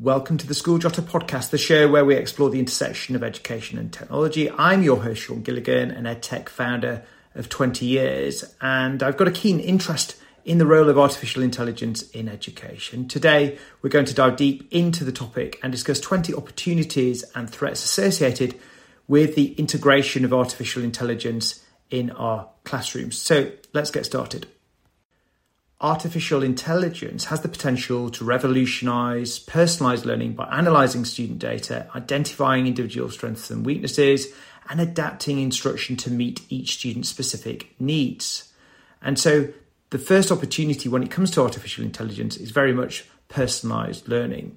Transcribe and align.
Welcome 0.00 0.38
to 0.38 0.46
the 0.48 0.54
School 0.54 0.80
Jotter 0.80 1.04
podcast, 1.04 1.50
the 1.50 1.56
show 1.56 1.88
where 1.88 2.04
we 2.04 2.16
explore 2.16 2.50
the 2.50 2.58
intersection 2.58 3.14
of 3.14 3.22
education 3.22 3.78
and 3.78 3.92
technology. 3.92 4.50
I'm 4.50 4.82
your 4.82 5.00
host, 5.00 5.22
Sean 5.22 5.42
Gilligan, 5.42 5.92
an 5.92 6.02
EdTech 6.02 6.48
founder 6.48 7.04
of 7.36 7.48
20 7.48 7.86
years, 7.86 8.44
and 8.60 9.04
I've 9.04 9.16
got 9.16 9.28
a 9.28 9.30
keen 9.30 9.60
interest 9.60 10.16
in 10.44 10.58
the 10.58 10.66
role 10.66 10.88
of 10.88 10.98
artificial 10.98 11.44
intelligence 11.44 12.10
in 12.10 12.28
education. 12.28 13.06
Today, 13.06 13.56
we're 13.82 13.90
going 13.90 14.04
to 14.06 14.14
dive 14.14 14.34
deep 14.34 14.66
into 14.72 15.04
the 15.04 15.12
topic 15.12 15.60
and 15.62 15.70
discuss 15.70 16.00
20 16.00 16.34
opportunities 16.34 17.22
and 17.36 17.48
threats 17.48 17.84
associated 17.84 18.58
with 19.06 19.36
the 19.36 19.52
integration 19.52 20.24
of 20.24 20.34
artificial 20.34 20.82
intelligence 20.82 21.64
in 21.88 22.10
our 22.10 22.48
classrooms. 22.64 23.16
So 23.16 23.52
let's 23.72 23.92
get 23.92 24.04
started 24.04 24.48
artificial 25.84 26.42
intelligence 26.42 27.26
has 27.26 27.42
the 27.42 27.48
potential 27.48 28.08
to 28.08 28.24
revolutionize 28.24 29.38
personalized 29.38 30.06
learning 30.06 30.32
by 30.32 30.46
analyzing 30.46 31.04
student 31.04 31.38
data, 31.38 31.86
identifying 31.94 32.66
individual 32.66 33.10
strengths 33.10 33.50
and 33.50 33.66
weaknesses, 33.66 34.28
and 34.70 34.80
adapting 34.80 35.38
instruction 35.38 35.94
to 35.94 36.10
meet 36.10 36.40
each 36.48 36.78
student's 36.78 37.10
specific 37.10 37.78
needs. 37.78 38.50
And 39.02 39.18
so, 39.18 39.52
the 39.90 39.98
first 39.98 40.32
opportunity 40.32 40.88
when 40.88 41.02
it 41.02 41.10
comes 41.10 41.30
to 41.32 41.42
artificial 41.42 41.84
intelligence 41.84 42.38
is 42.38 42.50
very 42.50 42.72
much 42.72 43.04
personalized 43.28 44.08
learning. 44.08 44.56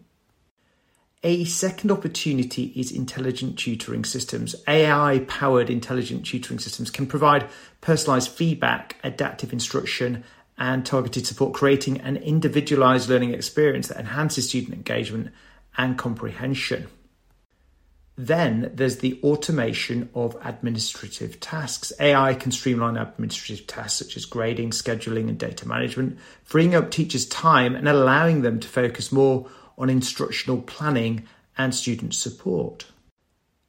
A 1.24 1.44
second 1.44 1.92
opportunity 1.92 2.72
is 2.76 2.90
intelligent 2.90 3.60
tutoring 3.60 4.06
systems. 4.06 4.56
AI 4.66 5.26
powered 5.28 5.70
intelligent 5.70 6.26
tutoring 6.26 6.60
systems 6.60 6.90
can 6.90 7.06
provide 7.06 7.50
personalized 7.82 8.30
feedback, 8.30 8.96
adaptive 9.04 9.52
instruction, 9.52 10.24
and 10.58 10.86
targeted 10.86 11.28
support, 11.28 11.54
creating 11.54 12.02
an 12.02 12.18
individualized 12.18 13.10
learning 13.10 13.34
experience 13.34 13.88
that 13.88 13.98
enhances 13.98 14.50
student 14.50 14.74
engagement 14.74 15.32
and 15.78 15.98
comprehension. 15.98 16.88
Then 18.20 18.72
there's 18.74 18.98
the 18.98 19.20
automation 19.24 20.10
of 20.16 20.36
administrative 20.44 21.40
tasks. 21.40 21.94
AI 22.00 22.34
can 22.34 22.52
streamline 22.52 22.98
administrative 22.98 23.68
tasks 23.68 24.00
such 24.00 24.18
as 24.18 24.26
grading, 24.26 24.72
scheduling, 24.72 25.30
and 25.30 25.38
data 25.38 25.68
management, 25.68 26.18
freeing 26.44 26.74
up 26.74 26.90
teachers' 26.90 27.28
time 27.28 27.76
and 27.76 27.88
allowing 27.88 28.42
them 28.42 28.60
to 28.60 28.68
focus 28.68 29.12
more 29.12 29.48
on 29.78 29.92
instructional 29.92 30.62
planning 30.62 31.28
and 31.60 31.76
student 31.76 32.16
support. 32.16 32.86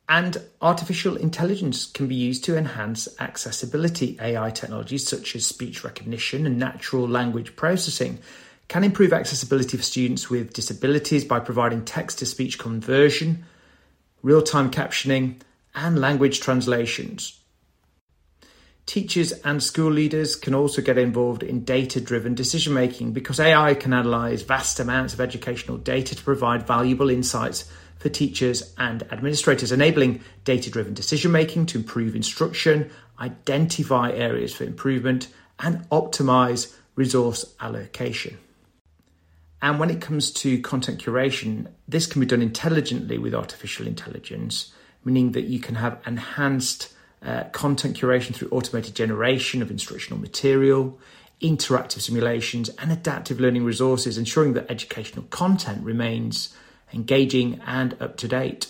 And 0.09 0.39
artificial 0.63 1.17
intelligence 1.17 1.85
can 1.85 2.09
be 2.09 2.15
used 2.15 2.43
to 2.45 2.57
enhance 2.57 3.09
accessibility. 3.21 4.17
AI 4.21 4.51
technologies 4.51 5.07
such 5.07 5.37
as 5.37 5.45
speech 5.45 5.85
recognition 5.85 6.47
and 6.47 6.59
natural 6.59 7.07
language 7.07 7.57
processing 7.57 8.19
can 8.69 8.85
improve 8.85 9.13
accessibility 9.13 9.77
for 9.77 9.83
students 9.83 10.31
with 10.31 10.55
disabilities 10.55 11.25
by 11.25 11.41
providing 11.41 11.85
text 11.85 12.19
to 12.19 12.27
speech 12.27 12.59
conversion, 12.59 13.45
real 14.23 14.43
time 14.43 14.71
captioning, 14.71 15.41
and 15.75 15.99
language 15.99 16.41
translations. 16.41 17.39
Teachers 18.87 19.33
and 19.33 19.63
school 19.63 19.93
leaders 19.93 20.35
can 20.35 20.55
also 20.55 20.81
get 20.81 20.97
involved 20.97 21.43
in 21.43 21.65
data 21.65 22.01
driven 22.01 22.35
decision 22.35 22.73
making 22.73 23.13
because 23.13 23.39
AI 23.39 23.75
can 23.75 23.93
analyze 23.93 24.41
vast 24.41 24.81
amounts 24.81 25.13
of 25.13 25.21
educational 25.21 25.77
data 25.77 26.15
to 26.15 26.23
provide 26.23 26.67
valuable 26.67 27.11
insights 27.11 27.71
for 27.99 28.09
teachers 28.09 28.75
and 28.79 29.03
administrators, 29.13 29.73
enabling 29.73 30.21
data 30.45 30.71
driven 30.71 30.95
decision 30.95 31.33
making 31.33 31.67
to 31.67 31.79
improve 31.79 32.15
instruction, 32.15 32.91
identify 33.21 34.13
areas 34.13 34.55
for 34.55 34.65
improvement, 34.65 35.29
and 35.59 35.89
optimize 35.91 36.75
resource 36.95 37.55
allocation. 37.61 38.39
And 39.61 39.81
when 39.81 39.91
it 39.91 40.01
comes 40.01 40.31
to 40.35 40.61
content 40.61 41.03
curation, 41.03 41.67
this 41.89 42.07
can 42.07 42.21
be 42.21 42.27
done 42.27 42.43
intelligently 42.43 43.19
with 43.19 43.35
artificial 43.35 43.87
intelligence, 43.87 44.73
meaning 45.05 45.33
that 45.33 45.45
you 45.47 45.59
can 45.59 45.75
have 45.75 46.01
enhanced 46.07 46.93
uh, 47.25 47.45
content 47.51 47.99
curation 47.99 48.35
through 48.35 48.49
automated 48.51 48.95
generation 48.95 49.61
of 49.61 49.71
instructional 49.71 50.21
material, 50.21 50.99
interactive 51.43 52.01
simulations, 52.01 52.69
and 52.79 52.93
adaptive 52.93 53.41
learning 53.41 53.65
resources, 53.65 54.17
ensuring 54.17 54.53
that 54.53 54.71
educational 54.71 55.25
content 55.31 55.85
remains 55.85 56.55
engaging, 56.93 57.61
and 57.67 57.97
up 58.01 58.17
to 58.19 58.29
date. 58.29 58.69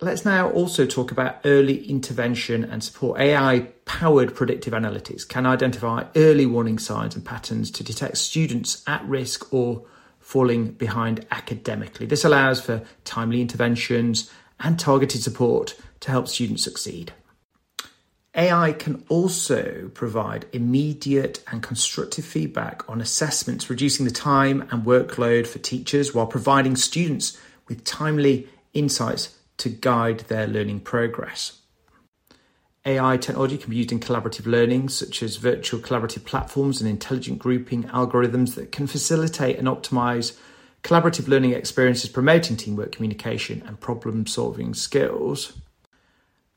Let's 0.00 0.24
now 0.24 0.50
also 0.50 0.84
talk 0.84 1.12
about 1.12 1.40
early 1.44 1.88
intervention 1.88 2.64
and 2.64 2.82
support. 2.82 3.20
AI 3.20 3.68
powered 3.84 4.34
predictive 4.34 4.72
analytics 4.72 5.28
can 5.28 5.46
identify 5.46 6.06
early 6.16 6.44
warning 6.44 6.80
signs 6.80 7.14
and 7.14 7.24
patterns 7.24 7.70
to 7.70 7.84
detect 7.84 8.18
students 8.18 8.82
at 8.88 9.04
risk 9.06 9.52
or 9.54 9.86
falling 10.18 10.72
behind 10.72 11.24
academically. 11.30 12.06
This 12.06 12.24
allows 12.24 12.60
for 12.60 12.82
timely 13.04 13.40
interventions 13.40 14.28
and 14.58 14.78
targeted 14.78 15.22
support 15.22 15.80
to 16.00 16.10
help 16.10 16.26
students 16.26 16.64
succeed. 16.64 17.12
AI 18.34 18.72
can 18.72 19.04
also 19.10 19.90
provide 19.92 20.46
immediate 20.54 21.44
and 21.50 21.62
constructive 21.62 22.24
feedback 22.24 22.88
on 22.88 23.00
assessments, 23.00 23.68
reducing 23.68 24.06
the 24.06 24.10
time 24.10 24.62
and 24.70 24.86
workload 24.86 25.46
for 25.46 25.58
teachers 25.58 26.14
while 26.14 26.26
providing 26.26 26.74
students 26.74 27.38
with 27.68 27.84
timely 27.84 28.48
insights 28.72 29.36
to 29.58 29.68
guide 29.68 30.20
their 30.20 30.46
learning 30.46 30.80
progress. 30.80 31.58
AI 32.84 33.16
technology 33.18 33.58
can 33.58 33.70
be 33.70 33.76
used 33.76 33.92
in 33.92 34.00
collaborative 34.00 34.46
learning, 34.46 34.88
such 34.88 35.22
as 35.22 35.36
virtual 35.36 35.78
collaborative 35.78 36.24
platforms 36.24 36.80
and 36.80 36.88
intelligent 36.88 37.38
grouping 37.38 37.84
algorithms 37.84 38.54
that 38.54 38.72
can 38.72 38.86
facilitate 38.86 39.58
and 39.58 39.68
optimize 39.68 40.36
collaborative 40.82 41.28
learning 41.28 41.52
experiences, 41.52 42.10
promoting 42.10 42.56
teamwork, 42.56 42.92
communication, 42.92 43.62
and 43.66 43.78
problem 43.78 44.26
solving 44.26 44.74
skills. 44.74 45.52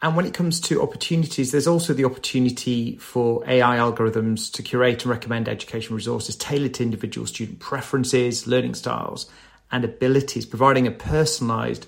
And 0.02 0.16
when 0.16 0.26
it 0.26 0.34
comes 0.34 0.60
to 0.62 0.82
opportunities, 0.82 1.52
there's 1.52 1.68
also 1.68 1.94
the 1.94 2.06
opportunity 2.06 2.98
for 2.98 3.44
AI 3.48 3.78
algorithms 3.78 4.52
to 4.54 4.62
curate 4.62 5.04
and 5.04 5.12
recommend 5.12 5.48
education 5.48 5.96
resources 5.96 6.36
tailored 6.36 6.74
to 6.76 6.84
individual 6.84 7.26
student 7.26 7.60
preferences, 7.60 8.46
learning 8.46 8.76
styles, 8.76 9.30
and 9.72 9.84
abilities, 9.84 10.46
providing 10.46 10.86
a 10.86 10.92
personalized 10.92 11.88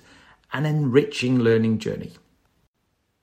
and 0.52 0.66
enriching 0.66 1.38
learning 1.38 1.78
journey. 1.78 2.12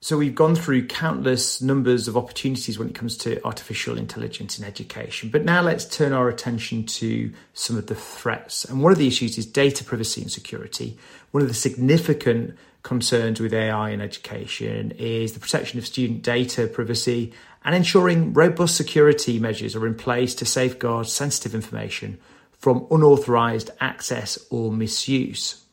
So, 0.02 0.18
we've 0.18 0.34
gone 0.34 0.54
through 0.54 0.86
countless 0.86 1.60
numbers 1.60 2.06
of 2.06 2.16
opportunities 2.16 2.78
when 2.78 2.88
it 2.88 2.94
comes 2.94 3.16
to 3.18 3.44
artificial 3.44 3.98
intelligence 3.98 4.58
in 4.58 4.64
education. 4.64 5.30
But 5.30 5.44
now 5.44 5.62
let's 5.62 5.84
turn 5.84 6.12
our 6.12 6.28
attention 6.28 6.84
to 6.86 7.32
some 7.54 7.76
of 7.76 7.86
the 7.86 7.94
threats. 7.94 8.64
And 8.64 8.82
one 8.82 8.92
of 8.92 8.98
the 8.98 9.08
issues 9.08 9.36
is 9.36 9.46
data 9.46 9.82
privacy 9.82 10.22
and 10.22 10.30
security. 10.30 10.96
One 11.32 11.42
of 11.42 11.48
the 11.48 11.54
significant 11.54 12.56
concerns 12.86 13.40
with 13.40 13.52
AI 13.52 13.90
in 13.90 14.00
education 14.00 14.92
is 14.92 15.32
the 15.32 15.40
protection 15.40 15.76
of 15.76 15.84
student 15.84 16.22
data 16.22 16.68
privacy 16.68 17.32
and 17.64 17.74
ensuring 17.74 18.32
robust 18.32 18.76
security 18.76 19.40
measures 19.40 19.74
are 19.74 19.88
in 19.88 19.96
place 19.96 20.36
to 20.36 20.44
safeguard 20.46 21.08
sensitive 21.08 21.52
information 21.52 22.16
from 22.52 22.86
unauthorized 22.92 23.72
access 23.80 24.38
or 24.50 24.70
misuse. 24.70 25.64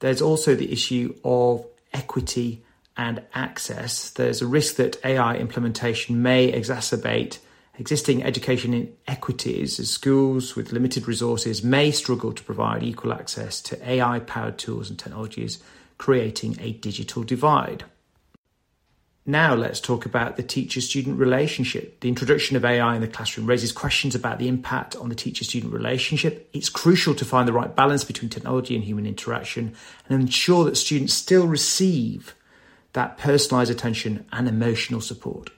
There's 0.00 0.20
also 0.20 0.54
the 0.54 0.70
issue 0.70 1.14
of 1.24 1.64
equity 1.94 2.64
and 2.98 3.22
access. 3.32 4.10
There's 4.10 4.42
a 4.42 4.46
risk 4.46 4.76
that 4.76 5.02
AI 5.02 5.36
implementation 5.36 6.20
may 6.20 6.52
exacerbate 6.52 7.38
existing 7.78 8.22
education 8.22 8.74
inequities 9.08 9.80
as 9.80 9.88
schools 9.88 10.54
with 10.54 10.70
limited 10.70 11.08
resources 11.08 11.64
may 11.64 11.90
struggle 11.90 12.34
to 12.34 12.44
provide 12.44 12.82
equal 12.82 13.14
access 13.14 13.62
to 13.62 13.90
AI 13.90 14.18
powered 14.18 14.58
tools 14.58 14.90
and 14.90 14.98
technologies 14.98 15.62
creating 16.00 16.56
a 16.60 16.72
digital 16.72 17.22
divide. 17.22 17.84
Now, 19.26 19.54
let's 19.54 19.80
talk 19.80 20.06
about 20.06 20.38
the 20.38 20.42
teacher 20.42 20.80
student 20.80 21.18
relationship. 21.18 22.00
The 22.00 22.08
introduction 22.08 22.56
of 22.56 22.64
AI 22.64 22.94
in 22.94 23.02
the 23.02 23.06
classroom 23.06 23.46
raises 23.46 23.70
questions 23.70 24.14
about 24.14 24.38
the 24.38 24.48
impact 24.48 24.96
on 24.96 25.10
the 25.10 25.14
teacher 25.14 25.44
student 25.44 25.74
relationship. 25.74 26.48
It's 26.54 26.70
crucial 26.70 27.14
to 27.16 27.24
find 27.26 27.46
the 27.46 27.52
right 27.52 27.76
balance 27.76 28.02
between 28.02 28.30
technology 28.30 28.74
and 28.74 28.82
human 28.82 29.04
interaction 29.04 29.74
and 30.08 30.22
ensure 30.22 30.64
that 30.64 30.78
students 30.78 31.12
still 31.12 31.46
receive 31.46 32.34
that 32.94 33.18
personalized 33.18 33.70
attention 33.70 34.24
and 34.32 34.48
emotional 34.48 35.02
support. 35.02 35.50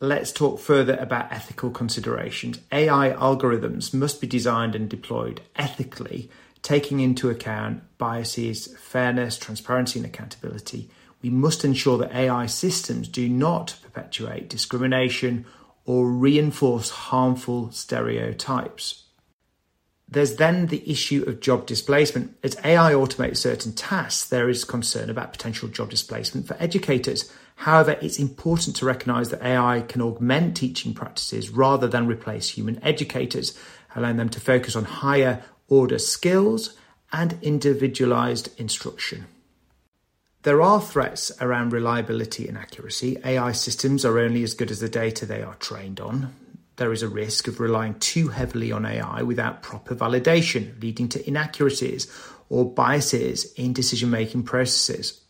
Let's 0.00 0.32
talk 0.32 0.58
further 0.58 0.96
about 0.96 1.32
ethical 1.32 1.70
considerations. 1.70 2.58
AI 2.72 3.10
algorithms 3.10 3.94
must 3.94 4.20
be 4.20 4.26
designed 4.26 4.74
and 4.74 4.88
deployed 4.88 5.42
ethically 5.54 6.28
taking 6.64 6.98
into 6.98 7.28
account 7.30 7.82
biases, 7.98 8.74
fairness, 8.78 9.38
transparency, 9.38 9.98
and 10.00 10.06
accountability, 10.06 10.90
we 11.22 11.30
must 11.30 11.64
ensure 11.64 11.98
that 11.98 12.14
AI 12.14 12.46
systems 12.46 13.06
do 13.06 13.28
not 13.28 13.76
perpetuate 13.82 14.48
discrimination 14.48 15.46
or 15.84 16.08
reinforce 16.08 16.90
harmful 16.90 17.70
stereotypes. 17.70 19.04
There's 20.08 20.36
then 20.36 20.66
the 20.66 20.90
issue 20.90 21.24
of 21.26 21.40
job 21.40 21.66
displacement. 21.66 22.36
As 22.42 22.56
AI 22.64 22.92
automates 22.92 23.38
certain 23.38 23.72
tasks, 23.72 24.28
there 24.28 24.48
is 24.48 24.64
concern 24.64 25.10
about 25.10 25.32
potential 25.32 25.68
job 25.68 25.90
displacement 25.90 26.46
for 26.46 26.56
educators. 26.58 27.30
However, 27.56 27.98
it's 28.00 28.18
important 28.18 28.76
to 28.76 28.86
recognize 28.86 29.30
that 29.30 29.42
AI 29.42 29.82
can 29.82 30.00
augment 30.00 30.56
teaching 30.56 30.94
practices 30.94 31.50
rather 31.50 31.86
than 31.86 32.06
replace 32.06 32.50
human 32.50 32.82
educators, 32.82 33.58
allowing 33.94 34.16
them 34.16 34.28
to 34.30 34.40
focus 34.40 34.76
on 34.76 34.84
higher 34.84 35.42
order 35.68 35.98
skills 35.98 36.76
and 37.12 37.38
individualized 37.42 38.48
instruction. 38.58 39.26
There 40.42 40.60
are 40.60 40.80
threats 40.80 41.32
around 41.40 41.72
reliability 41.72 42.46
and 42.48 42.58
accuracy. 42.58 43.16
AI 43.24 43.52
systems 43.52 44.04
are 44.04 44.18
only 44.18 44.42
as 44.42 44.52
good 44.52 44.70
as 44.70 44.80
the 44.80 44.90
data 44.90 45.24
they 45.24 45.42
are 45.42 45.54
trained 45.54 46.00
on. 46.00 46.34
There 46.76 46.92
is 46.92 47.02
a 47.02 47.08
risk 47.08 47.48
of 47.48 47.60
relying 47.60 47.98
too 47.98 48.28
heavily 48.28 48.70
on 48.70 48.84
AI 48.84 49.22
without 49.22 49.62
proper 49.62 49.94
validation, 49.94 50.80
leading 50.82 51.08
to 51.10 51.26
inaccuracies 51.26 52.12
or 52.50 52.70
biases 52.70 53.52
in 53.54 53.72
decision 53.72 54.10
making 54.10 54.42
processes. 54.42 55.23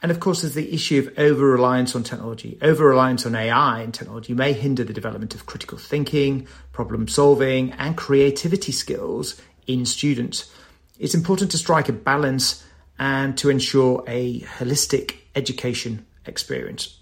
And 0.00 0.12
of 0.12 0.20
course, 0.20 0.42
there's 0.42 0.54
the 0.54 0.72
issue 0.72 0.98
of 1.00 1.18
over 1.18 1.44
reliance 1.44 1.96
on 1.96 2.04
technology. 2.04 2.56
Over 2.62 2.86
reliance 2.86 3.26
on 3.26 3.34
AI 3.34 3.80
and 3.80 3.92
technology 3.92 4.32
may 4.32 4.52
hinder 4.52 4.84
the 4.84 4.92
development 4.92 5.34
of 5.34 5.46
critical 5.46 5.76
thinking, 5.76 6.46
problem 6.72 7.08
solving, 7.08 7.72
and 7.72 7.96
creativity 7.96 8.70
skills 8.70 9.40
in 9.66 9.84
students. 9.84 10.52
It's 10.98 11.14
important 11.14 11.50
to 11.50 11.58
strike 11.58 11.88
a 11.88 11.92
balance 11.92 12.64
and 12.98 13.36
to 13.38 13.50
ensure 13.50 14.04
a 14.06 14.40
holistic 14.40 15.16
education 15.34 16.06
experience. 16.26 16.98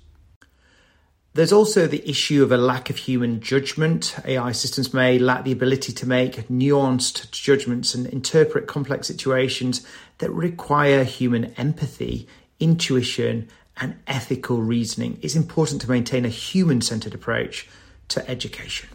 There's 1.34 1.52
also 1.52 1.86
the 1.86 2.08
issue 2.08 2.42
of 2.42 2.50
a 2.50 2.56
lack 2.56 2.88
of 2.88 2.96
human 2.96 3.40
judgment. 3.40 4.16
AI 4.24 4.52
systems 4.52 4.94
may 4.94 5.18
lack 5.18 5.44
the 5.44 5.52
ability 5.52 5.92
to 5.92 6.08
make 6.08 6.48
nuanced 6.48 7.30
judgments 7.30 7.94
and 7.94 8.06
interpret 8.06 8.66
complex 8.66 9.06
situations 9.06 9.86
that 10.16 10.30
require 10.30 11.04
human 11.04 11.52
empathy, 11.58 12.26
intuition, 12.60 13.48
and 13.78 13.96
ethical 14.06 14.62
reasoning. 14.62 15.18
It's 15.22 15.36
important 15.36 15.82
to 15.82 15.90
maintain 15.90 16.24
a 16.24 16.30
human 16.30 16.80
centered 16.80 17.14
approach 17.14 17.68
to 18.08 18.28
education. 18.28 18.88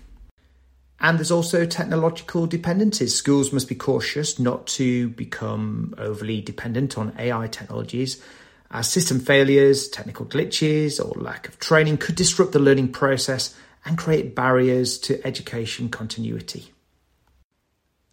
And 1.00 1.18
there's 1.18 1.32
also 1.32 1.66
technological 1.66 2.46
dependencies. 2.46 3.16
Schools 3.16 3.52
must 3.52 3.68
be 3.68 3.76
cautious 3.76 4.40
not 4.40 4.68
to 4.68 5.10
become 5.10 5.96
overly 5.98 6.42
dependent 6.42 6.98
on 6.98 7.14
AI 7.18 7.48
technologies, 7.48 8.22
as 8.70 8.88
system 8.88 9.20
failures, 9.20 9.90
technical 9.90 10.26
glitches, 10.26 11.04
or 11.04 11.20
lack 11.20 11.48
of 11.48 11.60
training 11.60 11.98
could 11.98 12.16
disrupt 12.16 12.54
the 12.54 12.60
learning 12.60 12.92
process 12.92 13.56
and 13.84 13.98
create 13.98 14.36
barriers 14.36 14.98
to 15.00 15.26
education 15.26 15.90
continuity. 15.90 16.72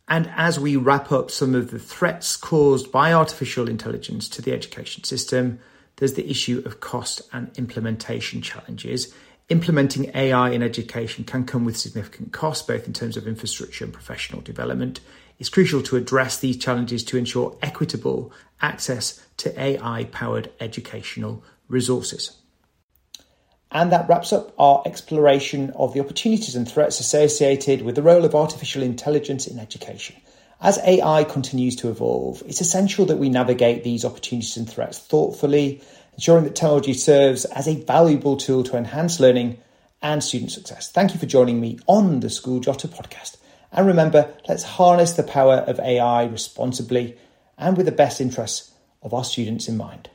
And 0.08 0.30
as 0.36 0.58
we 0.58 0.76
wrap 0.76 1.12
up 1.12 1.30
some 1.30 1.54
of 1.54 1.70
the 1.70 1.78
threats 1.78 2.36
caused 2.36 2.90
by 2.90 3.12
artificial 3.12 3.68
intelligence 3.68 4.28
to 4.30 4.42
the 4.42 4.52
education 4.52 5.04
system, 5.04 5.58
there's 5.96 6.14
the 6.14 6.30
issue 6.30 6.62
of 6.64 6.80
cost 6.80 7.22
and 7.32 7.50
implementation 7.58 8.40
challenges 8.40 9.12
Implementing 9.48 10.10
AI 10.14 10.50
in 10.50 10.62
education 10.62 11.24
can 11.24 11.46
come 11.46 11.64
with 11.64 11.76
significant 11.76 12.32
costs, 12.32 12.66
both 12.66 12.86
in 12.86 12.92
terms 12.92 13.16
of 13.16 13.26
infrastructure 13.26 13.82
and 13.82 13.94
professional 13.94 14.42
development. 14.42 15.00
It's 15.38 15.48
crucial 15.48 15.82
to 15.84 15.96
address 15.96 16.38
these 16.38 16.58
challenges 16.58 17.02
to 17.04 17.16
ensure 17.16 17.56
equitable 17.62 18.30
access 18.60 19.24
to 19.38 19.58
AI 19.58 20.04
powered 20.12 20.50
educational 20.60 21.42
resources. 21.66 22.36
And 23.70 23.92
that 23.92 24.08
wraps 24.08 24.32
up 24.32 24.54
our 24.58 24.82
exploration 24.86 25.70
of 25.76 25.92
the 25.92 26.00
opportunities 26.00 26.56
and 26.56 26.68
threats 26.68 27.00
associated 27.00 27.82
with 27.82 27.94
the 27.94 28.02
role 28.02 28.24
of 28.24 28.34
artificial 28.34 28.82
intelligence 28.82 29.46
in 29.46 29.58
education. 29.58 30.16
As 30.60 30.78
AI 30.78 31.24
continues 31.24 31.76
to 31.76 31.90
evolve, 31.90 32.42
it's 32.46 32.60
essential 32.60 33.04
that 33.06 33.18
we 33.18 33.28
navigate 33.28 33.84
these 33.84 34.04
opportunities 34.04 34.56
and 34.56 34.68
threats 34.68 34.98
thoughtfully 34.98 35.82
ensuring 36.14 36.42
that 36.42 36.56
technology 36.56 36.94
serves 36.94 37.44
as 37.44 37.68
a 37.68 37.80
valuable 37.82 38.36
tool 38.36 38.64
to 38.64 38.76
enhance 38.76 39.20
learning 39.20 39.56
and 40.02 40.22
student 40.22 40.50
success. 40.50 40.90
Thank 40.90 41.14
you 41.14 41.20
for 41.20 41.26
joining 41.26 41.60
me 41.60 41.78
on 41.86 42.18
the 42.20 42.28
School 42.28 42.60
Jotter 42.60 42.88
podcast. 42.88 43.36
And 43.70 43.86
remember, 43.86 44.34
let's 44.48 44.64
harness 44.64 45.12
the 45.12 45.22
power 45.22 45.58
of 45.58 45.78
AI 45.78 46.24
responsibly 46.24 47.16
and 47.56 47.76
with 47.76 47.86
the 47.86 47.92
best 47.92 48.20
interests 48.20 48.72
of 49.00 49.14
our 49.14 49.22
students 49.22 49.68
in 49.68 49.76
mind. 49.76 50.10